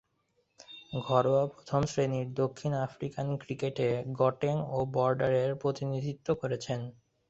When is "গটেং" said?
4.19-4.55